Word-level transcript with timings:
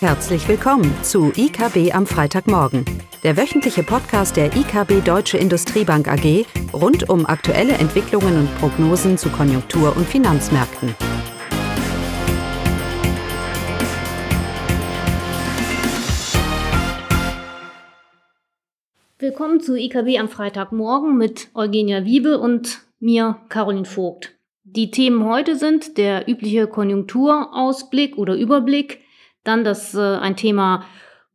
Herzlich 0.00 0.46
willkommen 0.46 0.94
zu 1.02 1.32
IKB 1.34 1.94
am 1.94 2.06
Freitagmorgen, 2.06 2.84
der 3.22 3.38
wöchentliche 3.38 3.82
Podcast 3.82 4.36
der 4.36 4.54
IKB 4.54 5.02
Deutsche 5.02 5.38
Industriebank 5.38 6.06
AG 6.06 6.44
rund 6.74 7.08
um 7.08 7.24
aktuelle 7.24 7.72
Entwicklungen 7.72 8.40
und 8.40 8.58
Prognosen 8.58 9.16
zu 9.16 9.30
Konjunktur- 9.30 9.96
und 9.96 10.06
Finanzmärkten. 10.06 10.94
Willkommen 19.18 19.60
zu 19.60 19.76
IKB 19.76 20.18
am 20.18 20.28
Freitagmorgen 20.28 21.16
mit 21.16 21.48
Eugenia 21.54 22.04
Wiebe 22.04 22.38
und 22.38 22.82
mir, 23.00 23.38
Caroline 23.48 23.86
Vogt. 23.86 24.34
Die 24.62 24.90
Themen 24.90 25.24
heute 25.24 25.56
sind 25.56 25.96
der 25.96 26.28
übliche 26.28 26.66
Konjunkturausblick 26.66 28.18
oder 28.18 28.34
Überblick, 28.34 29.00
dann 29.46 29.64
das 29.64 29.94
äh, 29.94 30.00
ein 30.00 30.36
Thema 30.36 30.84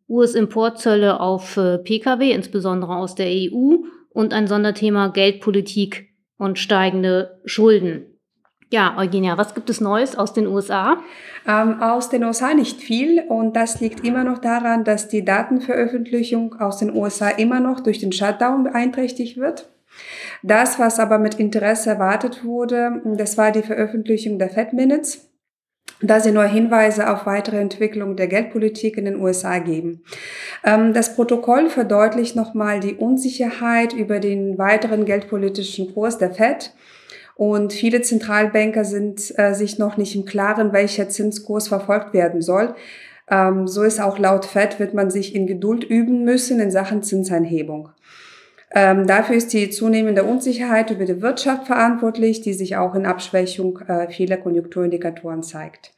US-Importzölle 0.10 1.20
auf 1.20 1.58
äh, 1.58 1.78
Pkw, 1.78 2.32
insbesondere 2.32 2.96
aus 2.96 3.16
der 3.16 3.28
EU, 3.28 3.78
und 4.10 4.34
ein 4.34 4.48
Sonderthema 4.48 5.08
Geldpolitik 5.08 6.10
und 6.38 6.60
steigende 6.60 7.40
Schulden. 7.46 8.06
Ja, 8.72 8.98
Eugenia, 8.98 9.38
was 9.38 9.54
gibt 9.54 9.70
es 9.70 9.82
Neues 9.82 10.18
aus 10.18 10.34
den 10.34 10.48
USA? 10.48 10.98
Ähm, 11.48 11.82
aus 11.82 12.10
den 12.10 12.24
USA 12.24 12.54
nicht 12.54 12.82
viel 12.82 13.22
und 13.28 13.56
das 13.56 13.82
liegt 13.82 14.06
immer 14.06 14.24
noch 14.24 14.38
daran, 14.38 14.84
dass 14.84 15.10
die 15.10 15.26
Datenveröffentlichung 15.26 16.56
aus 16.60 16.78
den 16.78 16.96
USA 16.96 17.30
immer 17.30 17.60
noch 17.60 17.82
durch 17.82 18.00
den 18.00 18.12
Shutdown 18.12 18.64
beeinträchtigt 18.64 19.38
wird. 19.38 19.70
Das, 20.42 20.80
was 20.80 21.00
aber 21.00 21.20
mit 21.20 21.36
Interesse 21.36 21.90
erwartet 21.90 22.46
wurde, 22.46 23.02
das 23.18 23.38
war 23.38 23.52
die 23.52 23.62
Veröffentlichung 23.62 24.40
der 24.40 24.50
Fed 24.50 24.72
Minutes 24.72 25.31
da 26.02 26.20
sie 26.20 26.32
neue 26.32 26.48
Hinweise 26.48 27.10
auf 27.10 27.26
weitere 27.26 27.60
Entwicklung 27.60 28.16
der 28.16 28.28
Geldpolitik 28.28 28.98
in 28.98 29.06
den 29.06 29.20
USA 29.20 29.60
geben. 29.60 30.04
Ähm, 30.64 30.94
das 30.94 31.16
Protokoll 31.16 31.70
verdeutlicht 31.70 32.36
nochmal 32.36 32.80
die 32.80 32.96
Unsicherheit 32.96 33.94
über 33.94 34.20
den 34.20 34.58
weiteren 34.58 35.06
geldpolitischen 35.06 35.94
Kurs 35.94 36.18
der 36.18 36.32
Fed. 36.32 36.74
Und 37.36 37.74
viele 37.74 38.02
Zentralbanker 38.02 38.86
sind 38.86 39.34
äh, 39.38 39.54
sich 39.54 39.80
noch 39.80 39.98
nicht 39.98 40.16
im 40.16 40.26
Klaren, 40.26 40.74
welcher 40.74 41.10
Zinskurs 41.10 41.68
verfolgt 41.68 42.14
werden 42.14 42.42
soll. 42.42 42.76
Ähm, 43.30 43.68
so 43.68 43.84
ist 43.84 44.00
auch 44.00 44.20
laut 44.20 44.46
Fed, 44.46 44.80
wird 44.80 44.94
man 44.94 45.10
sich 45.10 45.34
in 45.34 45.48
Geduld 45.48 45.84
üben 45.84 46.24
müssen 46.24 46.60
in 46.60 46.70
Sachen 46.70 47.02
Zinsanhebung. 47.02 47.90
Ähm, 48.74 49.06
dafür 49.06 49.36
ist 49.36 49.52
die 49.52 49.70
zunehmende 49.70 50.24
Unsicherheit 50.24 50.92
über 50.92 51.06
die 51.06 51.22
Wirtschaft 51.22 51.68
verantwortlich, 51.68 52.42
die 52.42 52.54
sich 52.54 52.78
auch 52.78 52.96
in 52.96 53.06
Abschwächung 53.06 53.80
äh, 53.80 54.10
vieler 54.10 54.38
Konjunkturindikatoren 54.38 55.44
zeigt. 55.44 55.94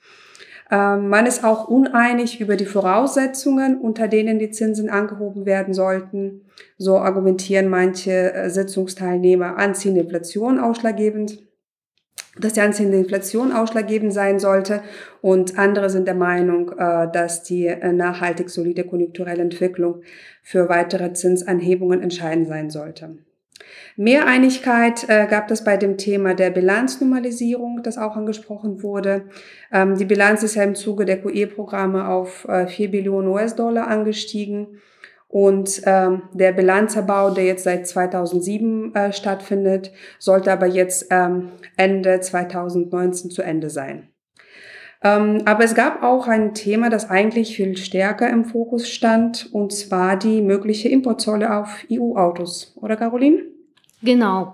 Ähm, 0.72 1.08
man 1.08 1.28
ist 1.28 1.44
auch 1.44 1.68
uneinig 1.68 2.42
über 2.42 2.56
die 2.56 2.66
Voraussetzungen, 2.66 3.80
unter 3.80 4.08
denen 4.08 4.40
die 4.40 4.50
Zinsen 4.50 4.90
angehoben 4.90 5.46
werden 5.46 5.74
sollten. 5.76 6.42
So 6.80 6.98
argumentieren 6.98 7.70
manche 7.70 8.34
äh, 8.34 8.50
Sitzungsteilnehmer 8.50 9.58
anziehende 9.58 10.02
Inflation 10.02 10.60
ausschlaggebend 10.60 11.44
dass 12.40 12.54
die 12.54 12.62
anziehende 12.62 12.98
Inflation 12.98 13.52
ausschlaggebend 13.52 14.14
sein 14.14 14.40
sollte 14.40 14.82
und 15.22 15.60
andere 15.60 15.90
sind 15.90 16.08
der 16.08 16.16
Meinung, 16.16 16.72
äh, 16.78 17.08
dass 17.12 17.44
die 17.44 17.68
äh, 17.68 17.94
nachhaltig 17.94 18.50
solide 18.50 18.84
konjunkturelle 18.84 19.42
Entwicklung 19.42 20.02
für 20.42 20.68
weitere 20.68 21.14
Zinsanhebungen 21.14 22.02
entscheidend 22.02 22.48
sein 22.48 22.70
sollte. 22.70 23.18
Mehr 23.96 24.26
Einigkeit 24.26 25.08
äh, 25.08 25.28
gab 25.28 25.52
es 25.52 25.64
bei 25.64 25.78
dem 25.78 25.98
Thema 25.98 26.34
der 26.34 26.50
Bilanznormalisierung, 26.50 27.84
das 27.84 28.00
auch 28.00 28.16
angesprochen 28.16 28.82
wurde. 28.82 29.26
Ähm, 29.72 29.96
die 29.96 30.06
Bilanz 30.06 30.42
ist 30.42 30.56
ja 30.56 30.64
im 30.64 30.76
Zuge 30.76 31.06
der 31.06 31.22
QE-Programme 31.22 32.08
auf 32.08 32.48
4 32.68 32.92
Billionen 32.92 33.30
US-Dollar 33.30 33.88
angestiegen. 33.88 34.80
Und 35.34 35.82
ähm, 35.88 36.22
der 36.32 36.52
Bilanzerbau, 36.52 37.32
der 37.32 37.46
jetzt 37.46 37.64
seit 37.64 37.88
2007 37.88 38.94
äh, 38.94 39.12
stattfindet, 39.12 39.92
sollte 40.20 40.52
aber 40.52 40.68
jetzt 40.68 41.08
ähm, 41.10 41.54
Ende 41.76 42.20
2019 42.20 43.32
zu 43.32 43.42
Ende 43.42 43.72
sein. 43.72 44.10
Ähm, 45.04 45.42
aber 45.46 45.64
es 45.64 45.74
gab 45.74 46.04
auch 46.04 46.28
ein 46.28 46.54
Thema, 46.54 46.92
das 46.92 47.10
eigentlich 47.10 47.56
viel 47.56 47.76
stärker 47.78 48.30
im 48.30 48.46
Fokus 48.46 48.88
stand, 48.88 49.52
und 49.52 49.74
zwar 49.74 50.18
die 50.18 50.40
mögliche 50.44 50.90
Importzolle 50.90 51.58
auf 51.58 51.84
EU-Autos. 51.92 52.78
Oder 52.80 52.96
Caroline? 52.96 53.40
Genau. 54.04 54.54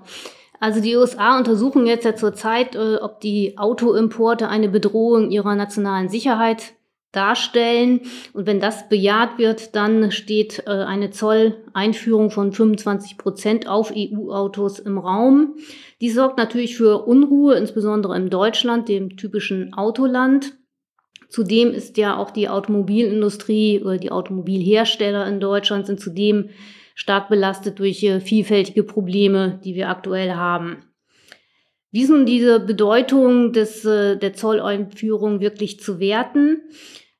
Also 0.61 0.79
die 0.79 0.95
USA 0.95 1.37
untersuchen 1.37 1.87
jetzt 1.87 2.05
ja 2.05 2.15
zurzeit, 2.15 2.75
äh, 2.75 2.95
ob 3.01 3.19
die 3.19 3.57
Autoimporte 3.57 4.47
eine 4.47 4.69
Bedrohung 4.69 5.29
ihrer 5.29 5.55
nationalen 5.55 6.07
Sicherheit 6.07 6.71
darstellen. 7.11 8.01
Und 8.33 8.45
wenn 8.45 8.59
das 8.59 8.87
bejaht 8.87 9.37
wird, 9.37 9.75
dann 9.75 10.11
steht 10.11 10.63
äh, 10.67 10.71
eine 10.71 11.09
Zolleinführung 11.09 12.29
von 12.29 12.51
25 12.51 13.17
Prozent 13.17 13.67
auf 13.67 13.91
EU-Autos 13.95 14.79
im 14.79 14.97
Raum. 14.97 15.55
Die 16.01 16.09
sorgt 16.09 16.37
natürlich 16.37 16.77
für 16.77 17.05
Unruhe, 17.05 17.55
insbesondere 17.55 18.15
in 18.15 18.29
Deutschland, 18.29 18.89
dem 18.89 19.17
typischen 19.17 19.73
Autoland. 19.73 20.57
Zudem 21.29 21.71
ist 21.71 21.97
ja 21.97 22.17
auch 22.17 22.31
die 22.31 22.49
Automobilindustrie 22.49 23.81
oder 23.81 23.97
die 23.97 24.11
Automobilhersteller 24.11 25.27
in 25.27 25.39
Deutschland 25.39 25.85
sind 25.85 25.99
zudem 25.99 26.49
stark 26.95 27.29
belastet 27.29 27.79
durch 27.79 28.03
äh, 28.03 28.19
vielfältige 28.19 28.83
Probleme, 28.83 29.59
die 29.63 29.73
wir 29.73 29.89
aktuell 29.89 30.33
haben. 30.33 30.88
Wie 31.91 32.03
ist 32.03 32.09
nun 32.09 32.25
diese 32.25 32.59
Bedeutung 32.59 33.51
des, 33.51 33.83
äh, 33.85 34.15
der 34.15 34.33
Zolleinführung 34.33 35.39
wirklich 35.39 35.79
zu 35.79 35.99
werten? 35.99 36.61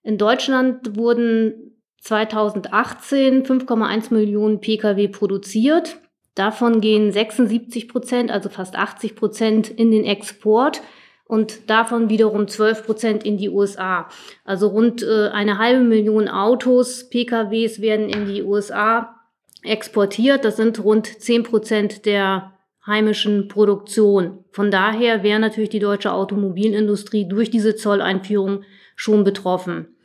In 0.03 0.18
Deutschland 0.18 0.96
wurden 0.96 1.75
2018 2.02 3.44
5,1 3.44 4.13
Millionen 4.13 4.62
Pkw 4.62 5.07
produziert. 5.07 5.97
Davon 6.35 6.81
gehen 6.81 7.12
76 7.12 7.90
Prozent, 7.90 8.31
also 8.31 8.50
fast 8.50 8.75
80 8.75 9.16
Prozent 9.16 9.69
in 9.69 9.91
den 9.91 10.06
Export 10.06 10.81
und 11.25 11.69
davon 11.69 12.09
wiederum 12.09 12.47
12 12.47 12.86
Prozent 12.86 13.24
in 13.24 13.38
die 13.38 13.50
USA. 13.50 14.07
Also 14.46 14.68
rund 14.68 15.03
äh, 15.03 15.30
eine 15.30 15.57
halbe 15.57 15.84
Million 15.84 16.28
Autos, 16.28 17.09
PKWs 17.09 17.81
werden 17.81 18.09
in 18.09 18.25
die 18.25 18.44
USA 18.44 19.16
exportiert. 19.63 20.46
Das 20.46 20.57
sind 20.57 20.84
rund 20.84 21.07
10 21.07 21.44
Prozent 21.44 22.06
der 22.06 22.53
heimischen 22.89 23.47
Produktion. 23.47 24.44
Von 24.51 24.72
daher 24.72 25.23
wäre 25.23 25.39
natürlich 25.39 25.69
die 25.69 25.79
deutsche 25.79 26.11
Automobilindustrie 26.11 27.29
durch 27.29 27.50
diese 27.50 27.75
Zolleinführung 27.75 28.63
schon 28.97 29.23
betroffen. 29.23 29.95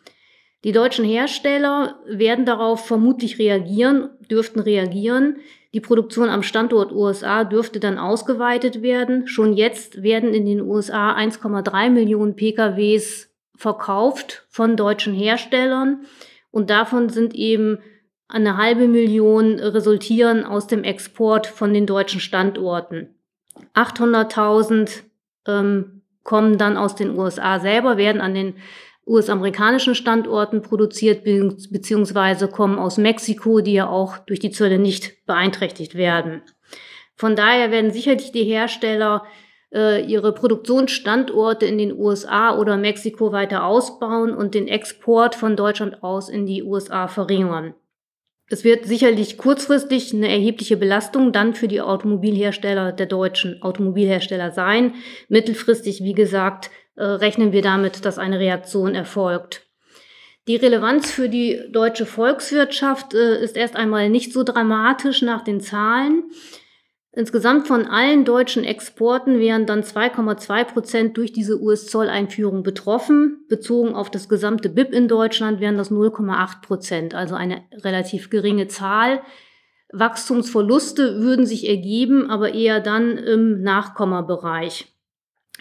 Die 0.63 0.73
deutschen 0.73 1.05
Hersteller 1.05 1.99
werden 2.07 2.47
darauf 2.47 2.87
vermutlich 2.87 3.39
reagieren, 3.39 4.11
dürften 4.31 4.61
reagieren. 4.61 5.39
Die 5.75 5.81
Produktion 5.81 6.29
am 6.29 6.43
Standort 6.43 6.93
USA 6.93 7.45
dürfte 7.45 7.81
dann 7.81 7.99
ausgeweitet 7.99 8.81
werden. 8.81 9.27
Schon 9.27 9.55
jetzt 9.55 10.03
werden 10.03 10.33
in 10.33 10.47
den 10.47 10.63
USA 10.63 11.15
1,3 11.17 11.91
Millionen 11.91 12.37
PKWs 12.37 13.29
verkauft 13.57 14.47
von 14.49 14.77
deutschen 14.77 15.13
Herstellern 15.13 16.07
und 16.51 16.71
davon 16.71 17.09
sind 17.09 17.35
eben 17.35 17.79
eine 18.35 18.57
halbe 18.57 18.89
Million 18.89 19.61
resultieren 19.61 20.45
aus 20.45 20.67
dem 20.67 20.83
Export 20.83 21.47
von 21.47 21.73
den 21.73 21.87
deutschen 21.87 22.19
Standorten. 22.19 23.15
800.000 23.75 25.03
ähm, 25.47 26.03
kommen 26.25 26.59
dann 26.59 26.77
aus 26.77 26.97
den 26.97 27.17
USA 27.17 27.61
selber, 27.61 27.97
werden 27.97 28.21
an 28.21 28.35
den 28.35 28.55
US-amerikanischen 29.07 29.95
Standorten 29.95 30.63
produziert, 30.63 31.23
beziehungsweise 31.23 32.49
kommen 32.49 32.79
aus 32.79 32.99
Mexiko, 32.99 33.61
die 33.61 33.75
ja 33.75 33.89
auch 33.89 34.19
durch 34.19 34.41
die 34.41 34.51
Zölle 34.51 34.81
nicht 34.81 35.25
beeinträchtigt 35.27 35.95
werden. 35.95 36.43
Von 37.15 37.37
daher 37.37 37.71
werden 37.71 37.93
sicherlich 37.93 38.33
die 38.33 38.43
Hersteller 38.43 39.25
äh, 39.73 40.05
ihre 40.05 40.33
Produktionsstandorte 40.33 41.67
in 41.67 41.79
den 41.79 41.97
USA 41.97 42.59
oder 42.59 42.79
Mexiko 42.79 43.31
weiter 43.31 43.65
ausbauen 43.65 44.35
und 44.35 44.55
den 44.55 44.67
Export 44.67 45.37
von 45.37 45.55
Deutschland 45.55 46.03
aus 46.03 46.29
in 46.29 46.47
die 46.47 46.65
USA 46.65 47.07
verringern. 47.07 47.75
Es 48.49 48.63
wird 48.63 48.85
sicherlich 48.85 49.39
kurzfristig 49.39 50.13
eine 50.13 50.29
erhebliche 50.29 50.77
Belastung 50.77 51.33
dann 51.33 51.55
für 51.55 51.67
die 51.67 51.81
Automobilhersteller 51.81 52.93
der 52.93 53.07
deutschen 53.07 53.63
Automobilhersteller 53.63 54.51
sein. 54.51 54.95
Mittelfristig, 55.29 56.05
wie 56.05 56.13
gesagt, 56.13 56.71
äh, 56.97 57.05
rechnen 57.05 57.53
wir 57.53 57.63
damit, 57.63 58.05
dass 58.05 58.19
eine 58.19 58.39
Reaktion 58.39 58.95
erfolgt. 58.95 59.63
Die 60.47 60.57
Relevanz 60.57 61.11
für 61.11 61.31
die 61.31 61.59
deutsche 61.73 62.05
Volkswirtschaft 62.05 63.15
äh, 63.15 63.43
ist 63.43 63.57
erst 63.57 63.77
einmal 63.77 64.11
nicht 64.11 64.33
so 64.33 64.43
dramatisch 64.43 65.23
nach 65.23 65.43
den 65.43 65.61
Zahlen. 65.61 66.25
Insgesamt 67.17 67.69
von 67.69 67.87
allen 67.87 68.25
deutschen 68.25 68.65
Exporten 68.65 69.39
wären 69.39 69.67
dann 69.67 69.83
2,2 69.83 70.65
Prozent 70.65 71.17
durch 71.17 71.33
diese 71.33 71.61
US-Zolleinführung 71.63 72.65
betroffen. 72.65 73.45
Bezogen 73.49 73.95
auf 73.95 74.11
das 74.11 74.29
gesamte 74.29 74.69
BIP 74.69 74.93
in 74.93 75.07
Deutschland 75.07 75.61
wären 75.61 75.77
das 75.77 75.93
0,8 75.93 76.63
Prozent, 76.63 77.15
also 77.15 77.37
eine 77.37 77.63
relativ 77.85 78.31
geringe 78.31 78.67
Zahl. 78.67 79.23
Wachstumsverluste 79.93 81.21
würden 81.21 81.47
sich 81.47 81.69
ergeben, 81.69 82.29
aber 82.31 82.53
eher 82.53 82.81
dann 82.81 83.17
im 83.17 83.63
Nachkommabereich. 83.63 84.93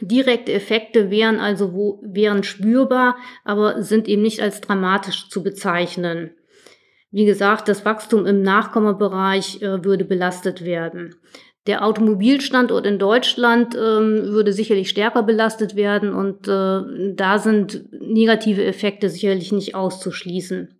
Direkte 0.02 0.54
Effekte 0.54 1.12
wären 1.12 1.40
also 1.40 1.74
wo, 1.74 2.02
wären 2.04 2.44
spürbar, 2.44 3.16
aber 3.46 3.84
sind 3.84 4.08
eben 4.08 4.24
nicht 4.24 4.42
als 4.42 4.60
dramatisch 4.60 5.30
zu 5.30 5.44
bezeichnen. 5.44 6.32
Wie 7.14 7.26
gesagt, 7.26 7.68
das 7.68 7.86
Wachstum 7.86 8.26
im 8.26 8.42
Nachkommabereich 8.42 9.62
äh, 9.62 9.86
würde 9.86 10.04
belastet 10.04 10.66
werden. 10.66 11.16
Der 11.68 11.86
Automobilstandort 11.86 12.88
in 12.88 12.98
Deutschland 12.98 13.76
ähm, 13.76 14.24
würde 14.34 14.52
sicherlich 14.52 14.90
stärker 14.90 15.22
belastet 15.22 15.76
werden 15.76 16.12
und 16.12 16.48
äh, 16.48 17.14
da 17.16 17.38
sind 17.38 17.86
negative 18.02 18.66
Effekte 18.66 19.10
sicherlich 19.10 19.52
nicht 19.52 19.76
auszuschließen. 19.76 20.76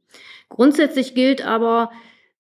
Grundsätzlich 0.50 1.14
gilt 1.14 1.46
aber, 1.46 1.92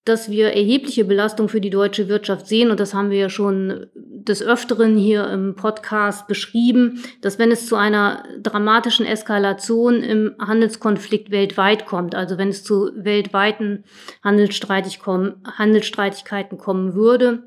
dass 0.05 0.31
wir 0.31 0.53
erhebliche 0.53 1.05
Belastung 1.05 1.47
für 1.47 1.61
die 1.61 1.69
deutsche 1.69 2.09
Wirtschaft 2.09 2.47
sehen 2.47 2.71
und 2.71 2.79
das 2.79 2.95
haben 2.95 3.11
wir 3.11 3.19
ja 3.19 3.29
schon 3.29 3.85
des 4.27 4.41
Öfteren 4.41 4.97
hier 4.97 5.29
im 5.29 5.55
Podcast 5.55 6.27
beschrieben, 6.27 7.03
dass 7.21 7.39
wenn 7.39 7.51
es 7.51 7.67
zu 7.67 7.75
einer 7.75 8.23
dramatischen 8.41 9.05
Eskalation 9.05 10.03
im 10.03 10.35
Handelskonflikt 10.39 11.31
weltweit 11.31 11.85
kommt, 11.85 12.15
also 12.15 12.37
wenn 12.37 12.49
es 12.49 12.63
zu 12.63 12.91
weltweiten 12.95 13.83
Handelsstreitigkeiten 14.23 16.57
kommen 16.57 16.93
würde, 16.93 17.43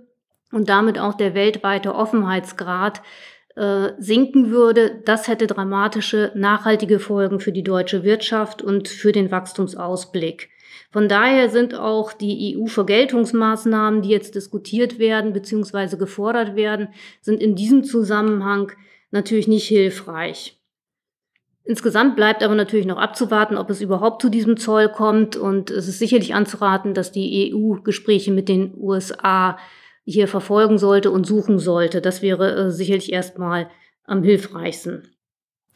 und 0.53 0.69
damit 0.69 0.99
auch 0.99 1.15
der 1.15 1.35
weltweite 1.35 1.95
Offenheitsgrad 1.95 3.03
äh, 3.57 3.93
sinken 3.99 4.51
würde, 4.51 5.03
das 5.05 5.29
hätte 5.29 5.47
dramatische 5.47 6.31
nachhaltige 6.35 6.99
Folgen 6.99 7.41
für 7.41 7.53
die 7.53 7.65
deutsche 7.65 8.05
Wirtschaft 8.05 8.63
und 8.63 8.89
für 8.89 9.13
den 9.13 9.31
Wachstumsausblick. 9.31 10.51
Von 10.91 11.09
daher 11.09 11.49
sind 11.49 11.75
auch 11.75 12.13
die 12.13 12.57
EU-Vergeltungsmaßnahmen, 12.57 14.03
die 14.03 14.11
jetzt 14.11 14.35
diskutiert 14.35 14.99
werden 14.99 15.33
bzw. 15.33 15.97
gefordert 15.97 16.55
werden, 16.55 16.89
sind 17.21 17.43
in 17.43 17.57
diesem 17.57 17.83
Zusammenhang 17.83 18.73
natürlich 19.11 19.49
nicht 19.49 19.67
hilfreich. 19.67 20.61
Insgesamt 21.65 22.15
bleibt 22.15 22.45
aber 22.45 22.55
natürlich 22.55 22.87
noch 22.87 22.99
abzuwarten, 22.99 23.57
ob 23.57 23.71
es 23.71 23.81
überhaupt 23.81 24.23
zu 24.23 24.29
diesem 24.29 24.57
Zoll 24.57 24.89
kommt 24.89 25.35
und 25.35 25.71
es 25.71 25.89
ist 25.89 25.99
sicherlich 25.99 26.35
anzuraten, 26.35 26.95
dass 26.95 27.11
die 27.11 27.53
EU 27.53 27.81
Gespräche 27.83 28.31
mit 28.31 28.49
den 28.49 28.73
USA 28.77 29.59
hier 30.07 30.29
verfolgen 30.29 30.79
sollte 30.79 31.11
und 31.11 31.27
suchen 31.27 31.59
sollte. 31.59 32.01
Das 32.01 32.23
wäre 32.23 32.55
äh, 32.55 32.71
sicherlich 32.71 33.13
erstmal 33.13 33.69
am 34.05 34.23
hilfreichsten. 34.23 35.09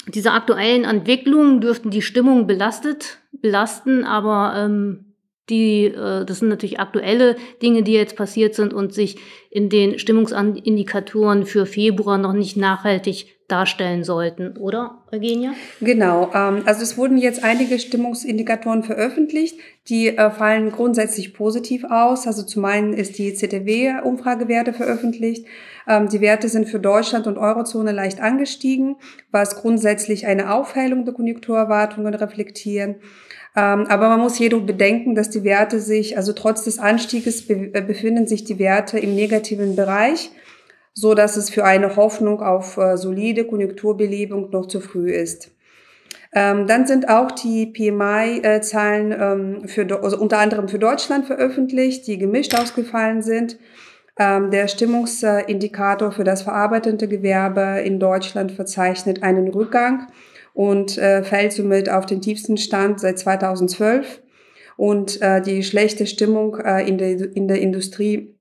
Diese 0.07 0.33
aktuellen 0.33 0.85
Entwicklungen 0.85 1.61
dürften 1.61 1.91
die 1.91 2.01
Stimmung 2.01 2.47
belastet, 2.47 3.19
belasten, 3.33 4.05
aber 4.05 4.55
ähm, 4.57 5.10
die, 5.51 5.87
äh, 5.87 6.25
das 6.25 6.39
sind 6.39 6.49
natürlich 6.49 6.81
aktuelle 6.81 7.37
Dinge, 7.63 7.83
die 7.83 7.93
jetzt 7.93 8.17
passiert 8.17 8.55
sind 8.55 8.73
und 8.73 8.95
sich 8.95 9.17
in 9.51 9.69
den 9.69 9.99
Stimmungsindikatoren 9.99 11.45
für 11.45 11.67
Februar 11.67 12.19
noch 12.19 12.33
nicht 12.33 12.57
nachhaltig 12.57 13.41
darstellen 13.51 14.05
sollten, 14.05 14.57
oder, 14.57 14.99
Eugenia? 15.13 15.55
Genau. 15.81 16.31
Ähm, 16.35 16.63
also 16.67 16.83
es 16.83 16.97
wurden 16.97 17.19
jetzt 17.19 17.43
einige 17.43 17.79
Stimmungsindikatoren 17.79 18.83
veröffentlicht, 18.85 19.59
die 19.89 20.17
äh, 20.17 20.31
fallen 20.31 20.71
grundsätzlich 20.71 21.35
positiv 21.35 21.85
aus. 21.85 22.27
Also 22.27 22.45
zum 22.45 22.65
einen 22.65 22.93
ist 22.93 23.19
die 23.19 23.35
CTW-Umfragewerte 23.35 24.73
veröffentlicht. 24.73 25.47
Ähm, 25.89 26.09
die 26.09 26.21
Werte 26.21 26.49
sind 26.49 26.69
für 26.69 26.79
Deutschland 26.79 27.27
und 27.27 27.39
Eurozone 27.39 27.93
leicht 27.93 28.21
angestiegen, 28.21 28.97
was 29.31 29.57
grundsätzlich 29.57 30.27
eine 30.27 30.55
Aufhellung 30.55 31.05
der 31.05 31.15
Konjunkturerwartungen 31.15 32.15
reflektieren. 32.15 32.97
Ähm, 33.57 33.87
aber 33.87 34.09
man 34.09 34.21
muss 34.21 34.39
jedoch 34.39 34.63
bedenken, 34.63 35.15
dass 35.15 35.31
die 35.31 35.45
Werte 35.45 35.81
sich, 35.81 36.17
also 36.17 36.33
trotz 36.33 36.65
des 36.65 36.79
Anstieges 36.79 37.49
äh, 37.51 37.83
befinden 37.87 38.27
sich 38.27 38.45
die 38.45 38.59
Werte 38.59 38.99
im 38.99 39.15
negativen 39.15 39.77
Bereich 39.77 40.31
so 40.95 41.15
dass 41.15 41.37
es 41.37 41.51
für 41.51 41.65
eine 41.65 41.97
Hoffnung 41.97 42.43
auf 42.43 42.77
äh, 42.77 42.97
solide 42.97 43.45
Konjunkturbelebung 43.45 44.51
noch 44.51 44.67
zu 44.67 44.81
früh 44.81 45.11
ist. 45.11 45.51
Ähm, 46.33 46.67
dann 46.67 46.87
sind 46.87 47.09
auch 47.09 47.33
die 47.33 47.67
PMI-Zahlen 47.67 49.13
ähm, 49.19 49.69
für, 49.69 50.03
also 50.03 50.19
unter 50.19 50.39
anderem 50.39 50.69
für 50.69 50.79
Deutschland 50.79 51.27
veröffentlicht, 51.27 52.07
die 52.07 52.19
gemischt 52.19 52.55
ausgefallen 52.55 53.23
sind. 53.23 53.59
Der 54.19 54.69
Stimmungsindikator 54.69 56.13
für 56.13 56.25
das 56.25 56.43
verarbeitende 56.43 57.09
Gewerbe 57.09 57.81
in 57.83 57.99
Deutschland 57.99 58.53
verzeichnet 58.53 59.23
einen 59.23 59.49
Rückgang 59.49 60.09
und 60.55 60.99
äh, 60.99 61.23
fällt 61.23 61.53
somit 61.53 61.89
auf 61.89 62.07
den 62.07 62.21
tiefsten 62.21 62.57
Stand 62.57 63.01
seit 63.01 63.19
2012. 63.19 64.23
Und 64.77 65.21
äh, 65.21 65.43
die 65.43 65.63
schlechte 65.63 66.07
Stimmung 66.07 66.57
äh, 66.57 66.89
in, 66.89 66.99
der, 66.99 67.37
in 67.37 67.49
der 67.49 67.61
Industrie 67.61 68.35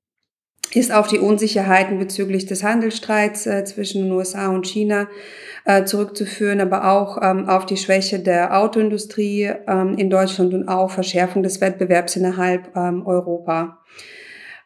ist 0.74 0.94
auf 0.94 1.08
die 1.08 1.20
Unsicherheiten 1.20 1.98
bezüglich 2.00 2.46
des 2.46 2.64
Handelsstreits 2.64 3.48
äh, 3.48 3.64
zwischen 3.66 4.04
den 4.04 4.12
USA 4.12 4.50
und 4.50 4.68
China 4.68 5.08
äh, 5.66 5.84
zurückzuführen, 5.84 6.62
aber 6.62 6.92
auch 6.92 7.18
ähm, 7.22 7.50
auf 7.50 7.66
die 7.66 7.78
Schwäche 7.78 8.20
der 8.20 8.58
Autoindustrie 8.58 9.52
ähm, 9.68 9.96
in 9.98 10.10
Deutschland 10.10 10.54
und 10.54 10.68
auch 10.68 10.92
Verschärfung 10.92 11.44
des 11.44 11.60
Wettbewerbs 11.60 12.16
innerhalb 12.16 12.76
ähm, 12.76 13.06
Europa. 13.06 13.80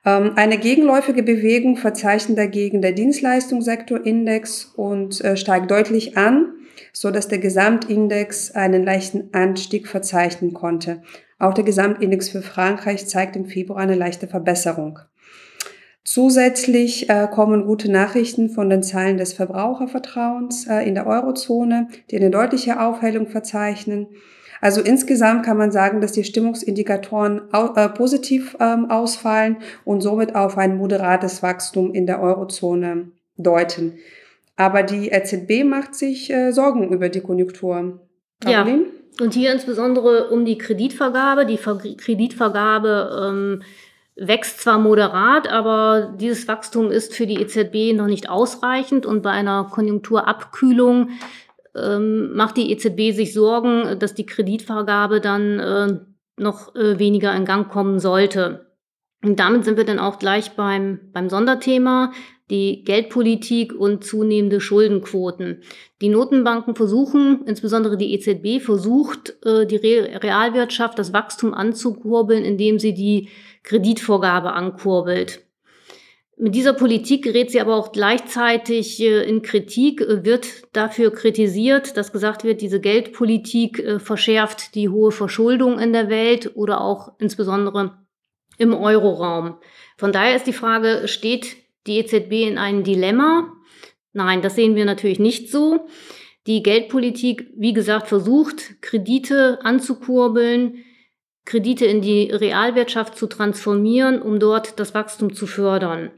Ähm, 0.05 0.33
eine 0.35 0.57
gegenläufige 0.57 1.23
Bewegung 1.23 1.77
verzeichnet 1.77 2.37
dagegen 2.37 2.81
der 2.81 2.91
Dienstleistungssektorindex 2.91 4.73
und 4.75 5.21
äh, 5.21 5.37
steigt 5.37 5.71
deutlich 5.71 6.17
an, 6.17 6.53
so 6.91 7.11
dass 7.11 7.27
der 7.27 7.39
Gesamtindex 7.39 8.51
einen 8.51 8.83
leichten 8.83 9.29
Anstieg 9.33 9.87
verzeichnen 9.87 10.53
konnte. 10.53 11.01
Auch 11.39 11.53
der 11.53 11.63
Gesamtindex 11.63 12.29
für 12.29 12.41
Frankreich 12.41 13.07
zeigt 13.07 13.35
im 13.35 13.45
Februar 13.45 13.79
eine 13.79 13.95
leichte 13.95 14.27
Verbesserung. 14.27 14.99
Zusätzlich 16.05 17.09
äh, 17.09 17.27
kommen 17.31 17.65
gute 17.65 17.89
Nachrichten 17.89 18.49
von 18.49 18.69
den 18.69 18.83
Zahlen 18.83 19.17
des 19.17 19.33
Verbrauchervertrauens 19.33 20.67
äh, 20.67 20.87
in 20.87 20.95
der 20.95 21.07
Eurozone, 21.07 21.87
die 22.11 22.17
eine 22.17 22.29
deutliche 22.29 22.81
Aufhellung 22.81 23.27
verzeichnen. 23.27 24.07
Also 24.59 24.81
insgesamt 24.81 25.45
kann 25.45 25.57
man 25.57 25.71
sagen, 25.71 26.01
dass 26.01 26.11
die 26.11 26.23
Stimmungsindikatoren 26.23 27.53
au 27.53 27.73
äh, 27.75 27.89
positiv 27.89 28.55
ähm, 28.59 28.89
ausfallen 28.89 29.57
und 29.85 30.01
somit 30.01 30.35
auf 30.35 30.57
ein 30.57 30.77
moderates 30.77 31.41
Wachstum 31.41 31.93
in 31.93 32.05
der 32.05 32.21
Eurozone 32.21 33.11
deuten. 33.37 33.97
Aber 34.55 34.83
die 34.83 35.09
EZB 35.09 35.63
macht 35.63 35.95
sich 35.95 36.29
äh, 36.31 36.51
Sorgen 36.51 36.93
über 36.93 37.09
die 37.09 37.21
Konjunktur. 37.21 38.07
Caroline? 38.39 38.83
Ja, 38.83 39.23
und 39.23 39.33
hier 39.33 39.51
insbesondere 39.51 40.29
um 40.29 40.45
die 40.45 40.57
Kreditvergabe. 40.57 41.45
Die 41.45 41.57
Ver 41.57 41.77
Kreditvergabe 41.77 43.29
ähm, 43.29 43.63
wächst 44.15 44.61
zwar 44.61 44.79
moderat, 44.79 45.47
aber 45.51 46.13
dieses 46.19 46.47
Wachstum 46.47 46.91
ist 46.91 47.15
für 47.15 47.25
die 47.25 47.41
EZB 47.41 47.95
noch 47.95 48.07
nicht 48.07 48.29
ausreichend 48.29 49.05
und 49.05 49.23
bei 49.23 49.31
einer 49.31 49.65
Konjunkturabkühlung 49.71 51.09
ähm, 51.75 52.35
macht 52.35 52.57
die 52.57 52.71
EZB 52.71 53.15
sich 53.15 53.33
Sorgen, 53.33 53.97
dass 53.99 54.13
die 54.13 54.25
Kreditvergabe 54.25 55.19
dann 55.19 55.59
äh, 55.59 55.99
noch 56.37 56.75
äh, 56.75 56.99
weniger 56.99 57.35
in 57.35 57.45
Gang 57.45 57.69
kommen 57.69 57.99
sollte. 57.99 58.67
Und 59.23 59.39
damit 59.39 59.63
sind 59.63 59.77
wir 59.77 59.85
dann 59.85 59.99
auch 59.99 60.19
gleich 60.19 60.51
beim, 60.51 60.99
beim 61.13 61.29
Sonderthema, 61.29 62.11
die 62.49 62.83
Geldpolitik 62.83 63.73
und 63.73 64.03
zunehmende 64.03 64.59
Schuldenquoten. 64.59 65.61
Die 66.01 66.09
Notenbanken 66.09 66.75
versuchen, 66.75 67.45
insbesondere 67.45 67.97
die 67.97 68.13
EZB 68.13 68.63
versucht, 68.63 69.37
äh, 69.45 69.65
die 69.65 69.77
Realwirtschaft, 69.77 70.99
das 70.99 71.13
Wachstum 71.13 71.53
anzukurbeln, 71.53 72.43
indem 72.43 72.79
sie 72.79 72.93
die 72.93 73.29
Kreditvorgabe 73.63 74.53
ankurbelt. 74.53 75.41
Mit 76.35 76.55
dieser 76.55 76.73
Politik 76.73 77.23
gerät 77.23 77.51
sie 77.51 77.61
aber 77.61 77.75
auch 77.75 77.93
gleichzeitig 77.93 78.99
äh, 79.01 79.23
in 79.23 79.41
Kritik, 79.41 80.01
äh, 80.01 80.25
wird 80.25 80.47
dafür 80.73 81.11
kritisiert, 81.11 81.95
dass 81.95 82.11
gesagt 82.11 82.43
wird, 82.43 82.61
diese 82.61 82.81
Geldpolitik 82.81 83.99
verschärft 83.99 84.75
die 84.75 84.89
hohe 84.89 85.11
Verschuldung 85.11 85.79
in 85.79 85.93
der 85.93 86.09
Welt 86.09 86.51
oder 86.55 86.81
auch 86.81 87.13
insbesondere 87.19 87.97
im 88.57 88.73
Euroraum. 88.73 89.55
Von 89.97 90.11
daher 90.11 90.35
ist 90.35 90.47
die 90.47 90.53
Frage, 90.53 91.07
steht 91.07 91.62
die 91.87 91.97
EZB 91.97 92.47
in 92.47 92.57
einem 92.57 92.83
Dilemma? 92.83 93.53
Nein, 94.13 94.41
das 94.41 94.55
sehen 94.55 94.75
wir 94.75 94.85
natürlich 94.85 95.19
nicht 95.19 95.51
so. 95.51 95.87
Die 96.45 96.61
Geldpolitik, 96.61 97.51
wie 97.55 97.73
gesagt, 97.73 98.07
versucht, 98.07 98.81
Kredite 98.81 99.59
anzukurbeln, 99.63 100.83
Kredite 101.45 101.85
in 101.85 102.01
die 102.01 102.29
Realwirtschaft 102.31 103.17
zu 103.17 103.27
transformieren, 103.27 104.21
um 104.21 104.39
dort 104.39 104.79
das 104.79 104.93
Wachstum 104.93 105.33
zu 105.33 105.47
fördern. 105.47 106.11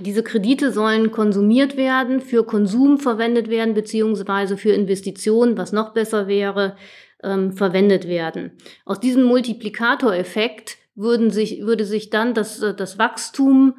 Diese 0.00 0.22
Kredite 0.22 0.72
sollen 0.72 1.10
konsumiert 1.10 1.76
werden, 1.76 2.20
für 2.20 2.44
Konsum 2.44 2.98
verwendet 2.98 3.48
werden, 3.50 3.74
beziehungsweise 3.74 4.56
für 4.56 4.72
Investitionen, 4.72 5.58
was 5.58 5.72
noch 5.72 5.92
besser 5.92 6.28
wäre, 6.28 6.76
ähm, 7.22 7.52
verwendet 7.52 8.08
werden. 8.08 8.52
Aus 8.86 9.00
diesem 9.00 9.22
Multiplikatoreffekt 9.24 10.78
würden 10.94 11.30
sich, 11.30 11.60
würde 11.62 11.84
sich 11.84 12.08
dann 12.08 12.32
das, 12.32 12.62
äh, 12.62 12.74
das 12.74 12.98
Wachstum 12.98 13.74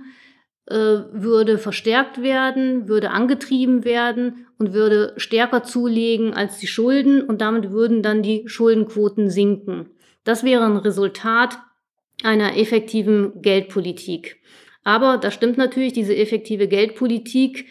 würde 0.65 1.57
verstärkt 1.57 2.21
werden, 2.21 2.87
würde 2.87 3.09
angetrieben 3.11 3.83
werden 3.83 4.47
und 4.57 4.73
würde 4.73 5.13
stärker 5.17 5.63
zulegen 5.63 6.33
als 6.33 6.57
die 6.57 6.67
Schulden 6.67 7.21
und 7.21 7.41
damit 7.41 7.71
würden 7.71 8.01
dann 8.01 8.23
die 8.23 8.47
Schuldenquoten 8.47 9.29
sinken. 9.29 9.89
Das 10.23 10.43
wäre 10.43 10.63
ein 10.65 10.77
Resultat 10.77 11.57
einer 12.23 12.57
effektiven 12.57 13.41
Geldpolitik. 13.41 14.37
Aber 14.85 15.17
das 15.17 15.33
stimmt 15.33 15.57
natürlich, 15.57 15.93
diese 15.93 16.15
effektive 16.15 16.67
Geldpolitik 16.67 17.65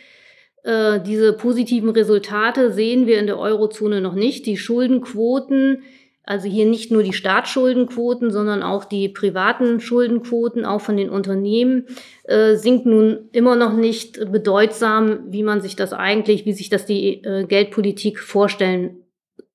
Äh, 0.65 1.01
diese 1.01 1.33
positiven 1.33 1.91
Resultate 1.91 2.73
sehen 2.73 3.07
wir 3.07 3.19
in 3.19 3.27
der 3.27 3.39
Eurozone 3.39 4.01
noch 4.01 4.15
nicht. 4.15 4.47
Die 4.47 4.57
Schuldenquoten, 4.57 5.83
also 6.25 6.49
hier 6.49 6.67
nicht 6.67 6.93
nur 6.93 7.03
die 7.03 7.13
Staatsschuldenquoten, 7.13 8.31
sondern 8.31 8.63
auch 8.63 8.85
die 8.85 9.09
privaten 9.09 9.81
Schuldenquoten, 9.81 10.65
auch 10.65 10.81
von 10.81 10.97
den 10.97 11.11
Unternehmen, 11.11 11.87
äh, 12.25 12.55
sinkt 12.55 12.87
nun 12.87 13.29
immer 13.33 13.57
noch 13.57 13.73
nicht 13.73 14.31
bedeutsam, 14.31 15.33
wie 15.33 15.43
man 15.43 15.61
sich 15.61 15.75
das 15.75 15.93
eigentlich, 15.93 16.47
wie 16.47 16.53
sich 16.53 16.69
das 16.69 16.87
die 16.87 17.25
äh, 17.25 17.45
Geldpolitik 17.45 18.21
vorstellen, 18.21 19.05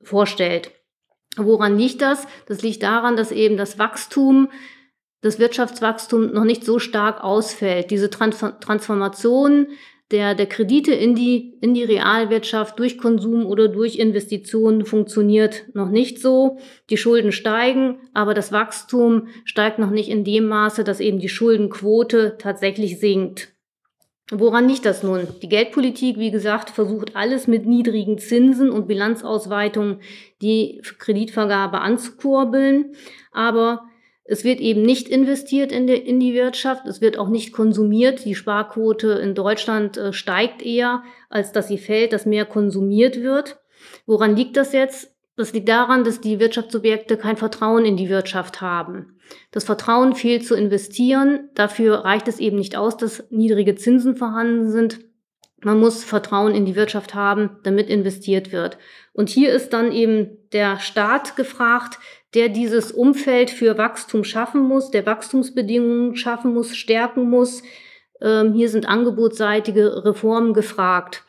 vorstellt. 0.02 0.72
Woran 1.38 1.78
liegt 1.78 2.02
das? 2.02 2.28
Das 2.48 2.62
liegt 2.62 2.84
daran, 2.84 3.16
dass 3.16 3.32
eben 3.32 3.58
das 3.58 3.80
Wachstum 3.80 4.50
das 5.22 5.40
Wirtschaftswachstum 5.40 6.32
noch 6.32 6.44
nicht 6.44 6.64
so 6.64 6.80
stark 6.80 7.24
ausfällt. 7.24 7.92
Diese 7.92 8.10
Transformation 8.10 9.68
der, 10.12 10.36
der 10.36 10.46
Kredite 10.46 10.94
in 10.94 11.16
die, 11.16 11.58
in 11.60 11.74
die 11.74 11.84
Realwirtschaft 11.84 12.80
durch 12.80 12.98
Konsum 12.98 13.46
oder 13.46 13.68
durch 13.68 13.98
Investitionen 13.98 14.86
funktioniert 14.86 15.66
noch 15.74 15.90
nicht 15.90 16.20
so. 16.20 16.60
Die 16.90 16.98
Schulden 16.98 17.32
steigen, 17.32 18.00
aber 18.14 18.34
das 18.34 18.52
Wachstum 18.52 19.28
steigt 19.44 19.80
noch 19.80 19.92
nicht 19.92 20.10
in 20.10 20.24
dem 20.24 20.48
Maße, 20.48 20.84
dass 20.84 21.02
eben 21.02 21.20
die 21.20 21.30
Schuldenquote 21.30 22.38
tatsächlich 22.40 23.00
sinkt. 23.00 23.54
Woran 24.32 24.68
liegt 24.68 24.86
das 24.86 25.04
nun? 25.04 25.28
Die 25.42 25.48
Geldpolitik, 25.48 26.18
wie 26.18 26.32
gesagt, 26.32 26.70
versucht 26.70 27.16
alles 27.16 27.48
mit 27.48 27.66
niedrigen 27.66 28.18
Zinsen 28.18 28.70
und 28.70 28.88
Bilanzausweitungen 28.88 30.02
die 30.42 30.82
Kreditvergabe 31.00 31.80
anzukurbeln. 31.80 32.94
Aber 33.32 33.84
es 34.28 34.44
wird 34.44 34.60
eben 34.60 34.82
nicht 34.82 35.08
investiert 35.08 35.72
in 35.72 35.88
die, 35.88 35.96
in 35.96 36.20
die 36.20 36.34
Wirtschaft, 36.34 36.86
es 36.86 37.00
wird 37.00 37.18
auch 37.18 37.30
nicht 37.30 37.54
konsumiert. 37.54 38.26
Die 38.26 38.36
Sparquote 38.36 39.12
in 39.14 39.36
Deutschland 39.36 39.98
äh, 39.98 40.12
steigt 40.12 40.62
eher, 40.62 41.04
als 41.30 41.54
dass 41.54 41.70
sie 41.70 41.78
fällt, 41.78 42.12
dass 42.12 42.26
mehr 42.26 42.46
konsumiert 42.46 43.22
wird. 43.22 43.58
Woran 44.06 44.36
liegt 44.36 44.58
das 44.58 44.74
jetzt? 44.74 45.14
Das 45.38 45.54
liegt 45.54 45.70
daran, 45.70 46.04
dass 46.04 46.20
die 46.20 46.40
Wirtschaftsobjekte 46.40 47.16
kein 47.16 47.38
Vertrauen 47.38 47.86
in 47.86 47.96
die 47.96 48.10
Wirtschaft 48.10 48.60
haben. 48.60 49.20
Das 49.52 49.64
Vertrauen 49.64 50.14
fehlt 50.14 50.46
zu 50.46 50.56
investieren. 50.56 51.50
Dafür 51.54 52.00
reicht 52.00 52.28
es 52.28 52.40
eben 52.40 52.58
nicht 52.58 52.76
aus, 52.76 52.98
dass 52.98 53.24
niedrige 53.30 53.76
Zinsen 53.76 54.16
vorhanden 54.18 54.72
sind. 54.72 55.00
Man 55.64 55.80
muss 55.80 56.04
Vertrauen 56.04 56.54
in 56.54 56.66
die 56.66 56.76
Wirtschaft 56.76 57.16
haben, 57.16 57.58
damit 57.64 57.90
investiert 57.90 58.52
wird. 58.52 58.78
Und 59.14 59.30
hier 59.30 59.52
ist 59.52 59.74
dann 59.74 59.92
eben 59.92 60.38
der 60.54 60.80
Staat 60.80 61.36
gefragt, 61.36 61.98
der 62.36 62.50
dieses 62.50 62.92
Umfeld 62.92 63.50
für 63.50 63.78
Wachstum 63.78 64.24
schaffen 64.24 64.62
muss, 64.62 64.92
der 64.92 65.06
Wachstumsbedingungen 65.06 66.16
schaffen 66.16 66.54
muss, 66.54 66.76
stärken 66.76 67.30
muss. 67.30 67.64
Ähm, 68.22 68.54
hier 68.54 68.70
sind 68.70 68.88
angebotsseitige 68.88 70.06
Reformen 70.06 70.54
gefragt. 70.54 71.24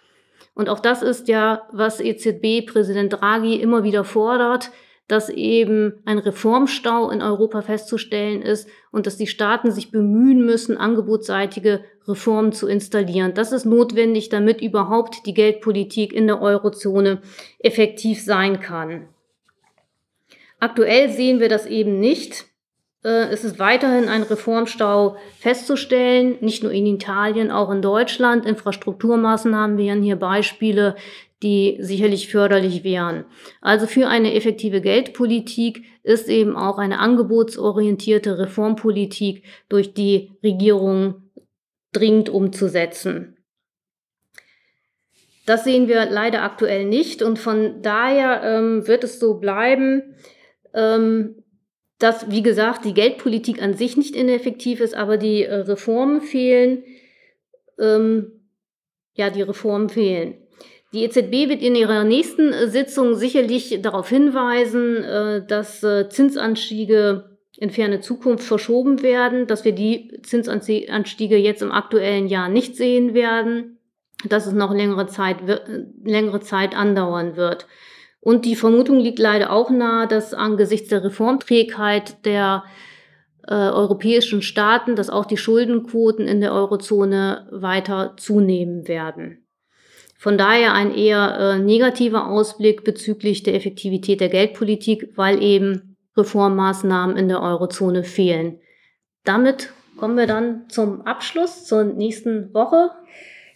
Und 0.54 0.68
auch 0.68 0.80
das 0.80 1.02
ist 1.02 1.28
ja, 1.28 1.66
was 1.72 2.00
EZB-Präsident 2.00 3.12
Draghi 3.12 3.54
immer 3.56 3.84
wieder 3.84 4.04
fordert, 4.04 4.70
dass 5.08 5.30
eben 5.30 5.94
ein 6.04 6.18
Reformstau 6.18 7.10
in 7.10 7.22
Europa 7.22 7.62
festzustellen 7.62 8.42
ist 8.42 8.68
und 8.92 9.06
dass 9.06 9.16
die 9.16 9.26
Staaten 9.26 9.70
sich 9.70 9.90
bemühen 9.90 10.44
müssen, 10.44 10.76
angebotsseitige 10.76 11.82
Reformen 12.06 12.52
zu 12.52 12.68
installieren. 12.68 13.32
Das 13.34 13.52
ist 13.52 13.64
notwendig, 13.64 14.28
damit 14.28 14.60
überhaupt 14.60 15.26
die 15.26 15.34
Geldpolitik 15.34 16.12
in 16.12 16.26
der 16.26 16.40
Eurozone 16.42 17.22
effektiv 17.58 18.22
sein 18.22 18.60
kann. 18.60 19.08
Aktuell 20.60 21.10
sehen 21.10 21.40
wir 21.40 21.48
das 21.48 21.66
eben 21.66 22.00
nicht. 22.00 22.46
Äh, 23.04 23.28
es 23.30 23.44
ist 23.44 23.58
weiterhin 23.58 24.08
ein 24.08 24.22
Reformstau 24.22 25.16
festzustellen, 25.38 26.36
nicht 26.40 26.62
nur 26.62 26.72
in 26.72 26.86
Italien, 26.86 27.50
auch 27.50 27.70
in 27.70 27.80
Deutschland. 27.80 28.44
Infrastrukturmaßnahmen 28.44 29.78
wären 29.78 30.02
hier 30.02 30.16
Beispiele, 30.16 30.96
die 31.42 31.76
sicherlich 31.80 32.28
förderlich 32.28 32.84
wären. 32.84 33.24
Also 33.60 33.86
für 33.86 34.08
eine 34.08 34.34
effektive 34.34 34.80
Geldpolitik 34.80 35.84
ist 36.02 36.28
eben 36.28 36.56
auch 36.56 36.78
eine 36.78 36.98
angebotsorientierte 36.98 38.38
Reformpolitik 38.38 39.44
durch 39.68 39.94
die 39.94 40.32
Regierung 40.42 41.30
dringend 41.92 42.28
umzusetzen. 42.28 43.36
Das 45.46 45.64
sehen 45.64 45.88
wir 45.88 46.04
leider 46.10 46.42
aktuell 46.42 46.84
nicht 46.84 47.22
und 47.22 47.38
von 47.38 47.80
daher 47.82 48.42
ähm, 48.42 48.86
wird 48.86 49.04
es 49.04 49.18
so 49.18 49.38
bleiben, 49.38 50.14
ähm, 50.74 51.42
dass, 51.98 52.30
wie 52.30 52.42
gesagt, 52.42 52.84
die 52.84 52.94
Geldpolitik 52.94 53.62
an 53.62 53.74
sich 53.74 53.96
nicht 53.96 54.14
ineffektiv 54.14 54.80
ist, 54.80 54.94
aber 54.94 55.16
die 55.16 55.44
äh, 55.44 55.54
Reformen 55.54 56.20
fehlen. 56.20 56.84
Ähm, 57.78 58.32
ja, 59.14 59.30
die 59.30 59.42
Reformen 59.42 59.88
fehlen. 59.88 60.47
Die 60.94 61.04
EZB 61.04 61.50
wird 61.50 61.62
in 61.62 61.74
ihrer 61.74 62.04
nächsten 62.04 62.52
äh, 62.52 62.68
Sitzung 62.68 63.14
sicherlich 63.14 63.80
darauf 63.82 64.08
hinweisen, 64.08 65.04
äh, 65.04 65.46
dass 65.46 65.82
äh, 65.82 66.08
Zinsanstiege 66.08 67.38
in 67.58 67.70
ferne 67.70 68.00
Zukunft 68.00 68.44
verschoben 68.44 69.02
werden, 69.02 69.46
dass 69.46 69.64
wir 69.64 69.72
die 69.72 70.20
Zinsanstiege 70.22 71.36
jetzt 71.36 71.60
im 71.60 71.72
aktuellen 71.72 72.28
Jahr 72.28 72.48
nicht 72.48 72.76
sehen 72.76 73.14
werden, 73.14 73.80
dass 74.28 74.46
es 74.46 74.52
noch 74.52 74.72
längere 74.72 75.08
Zeit, 75.08 75.38
längere 76.04 76.40
Zeit 76.40 76.76
andauern 76.76 77.36
wird. 77.36 77.66
Und 78.20 78.44
die 78.44 78.56
Vermutung 78.56 78.98
liegt 79.00 79.18
leider 79.18 79.52
auch 79.52 79.70
nahe, 79.70 80.06
dass 80.06 80.34
angesichts 80.34 80.88
der 80.88 81.04
Reformträgheit 81.04 82.24
der 82.24 82.64
äh, 83.46 83.54
europäischen 83.54 84.40
Staaten, 84.42 84.94
dass 84.94 85.10
auch 85.10 85.26
die 85.26 85.36
Schuldenquoten 85.36 86.28
in 86.28 86.40
der 86.40 86.52
Eurozone 86.52 87.48
weiter 87.50 88.14
zunehmen 88.16 88.86
werden. 88.86 89.47
Von 90.20 90.36
daher 90.36 90.74
ein 90.74 90.92
eher 90.92 91.38
äh, 91.38 91.58
negativer 91.60 92.26
Ausblick 92.26 92.82
bezüglich 92.82 93.44
der 93.44 93.54
Effektivität 93.54 94.20
der 94.20 94.28
Geldpolitik, 94.28 95.12
weil 95.14 95.40
eben 95.40 95.96
Reformmaßnahmen 96.16 97.16
in 97.16 97.28
der 97.28 97.40
Eurozone 97.40 98.02
fehlen. 98.02 98.58
Damit 99.22 99.72
kommen 99.96 100.16
wir 100.16 100.26
dann 100.26 100.68
zum 100.68 101.02
Abschluss 101.02 101.64
zur 101.66 101.84
nächsten 101.84 102.52
Woche. 102.52 102.90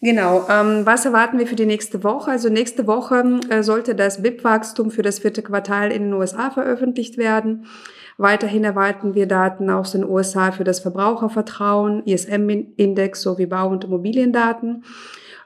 Genau. 0.01 0.47
Ähm, 0.49 0.87
was 0.87 1.05
erwarten 1.05 1.41
wir 1.41 1.49
für 1.49 1.57
die 1.57 1.67
nächste 1.67 2.05
Woche? 2.05 2.31
Also 2.31 2.49
nächste 2.49 2.87
Woche 2.87 3.41
äh, 3.51 3.65
sollte 3.65 3.97
das 3.97 4.23
BIP-Wachstum 4.23 4.93
für 4.93 5.03
das 5.03 5.19
vierte 5.19 5.43
Quartal 5.43 5.91
in 5.91 6.05
den 6.05 6.13
USA 6.13 6.51
veröffentlicht 6.51 7.19
werden. 7.19 7.67
Weiterhin 8.19 8.63
erwarten 8.63 9.15
wir 9.15 9.27
Daten 9.27 9.69
aus 9.69 9.93
den 9.93 10.05
USA 10.05 10.53
für 10.53 10.65
das 10.65 10.79
Verbrauchervertrauen, 10.79 12.05
ISM-Index 12.05 13.23
sowie 13.23 13.47
Bau- 13.47 13.69
und 13.69 13.83
Immobiliendaten. 13.83 14.85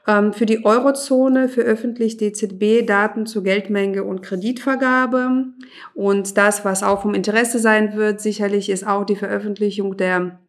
Ähm, 0.07 0.31
für 0.31 0.45
die 0.45 0.63
Eurozone 0.65 1.49
veröffentlicht 1.49 2.21
die 2.21 2.25
EZB 2.27 2.87
Daten 2.87 3.25
zur 3.25 3.43
Geldmenge 3.43 4.03
und 4.05 4.23
Kreditvergabe. 4.23 5.47
Und 5.93 6.37
das, 6.37 6.63
was 6.63 6.81
auch 6.81 7.01
vom 7.01 7.13
Interesse 7.13 7.59
sein 7.59 7.95
wird, 7.95 8.21
sicherlich 8.21 8.69
ist 8.69 8.87
auch 8.87 9.05
die 9.05 9.17
Veröffentlichung 9.17 9.97
der 9.97 10.39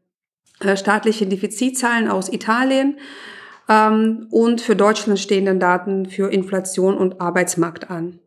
äh, 0.61 0.77
staatlichen 0.77 1.29
Defizitzahlen 1.29 2.09
aus 2.09 2.33
Italien 2.33 2.99
ähm, 3.69 4.29
und 4.31 4.61
für 4.61 4.77
Deutschland 4.77 5.19
stehenden 5.19 5.59
Daten 5.59 6.07
für 6.07 6.33
Inflation 6.33 6.97
und 6.97 7.21
Arbeitsmarkt 7.21 7.91
an. 7.91 8.21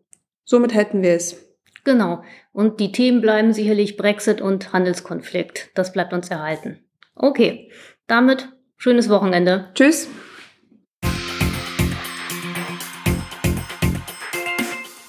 Somit 0.44 0.74
hätten 0.74 1.02
wir 1.02 1.14
es. 1.14 1.38
Genau. 1.84 2.24
Und 2.52 2.80
die 2.80 2.92
Themen 2.92 3.22
bleiben 3.22 3.54
sicherlich 3.54 3.98
Brexit 3.98 4.42
und 4.42 4.74
Handelskonflikt. 4.74 5.72
Das 5.74 5.94
bleibt 5.94 6.14
uns 6.14 6.30
erhalten. 6.30 6.80
Okay, 7.16 7.72
damit 8.08 8.50
schönes 8.78 9.10
Wochenende. 9.10 9.70
Tschüss. 9.74 10.08